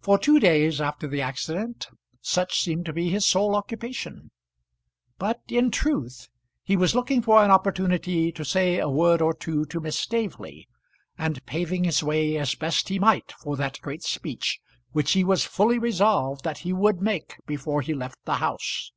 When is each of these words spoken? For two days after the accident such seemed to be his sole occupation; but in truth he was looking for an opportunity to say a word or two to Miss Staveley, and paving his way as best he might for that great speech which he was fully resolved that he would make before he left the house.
For 0.00 0.18
two 0.18 0.40
days 0.40 0.80
after 0.80 1.06
the 1.06 1.20
accident 1.20 1.88
such 2.22 2.62
seemed 2.62 2.86
to 2.86 2.94
be 2.94 3.10
his 3.10 3.26
sole 3.26 3.54
occupation; 3.54 4.30
but 5.18 5.42
in 5.48 5.70
truth 5.70 6.30
he 6.62 6.76
was 6.78 6.94
looking 6.94 7.20
for 7.20 7.44
an 7.44 7.50
opportunity 7.50 8.32
to 8.32 8.42
say 8.42 8.78
a 8.78 8.88
word 8.88 9.20
or 9.20 9.34
two 9.34 9.66
to 9.66 9.78
Miss 9.78 9.98
Staveley, 9.98 10.66
and 11.18 11.44
paving 11.44 11.84
his 11.84 12.02
way 12.02 12.38
as 12.38 12.54
best 12.54 12.88
he 12.88 12.98
might 12.98 13.32
for 13.32 13.54
that 13.58 13.82
great 13.82 14.02
speech 14.02 14.60
which 14.92 15.12
he 15.12 15.24
was 15.24 15.44
fully 15.44 15.78
resolved 15.78 16.42
that 16.42 16.60
he 16.64 16.72
would 16.72 17.02
make 17.02 17.34
before 17.46 17.82
he 17.82 17.92
left 17.92 18.16
the 18.24 18.36
house. 18.36 18.90